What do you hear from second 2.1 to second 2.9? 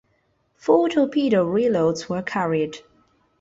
carried.